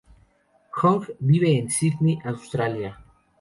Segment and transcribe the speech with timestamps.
[0.79, 2.97] Hung vive en Sídney, Australia.